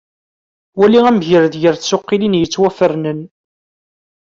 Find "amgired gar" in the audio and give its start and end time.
1.09-1.75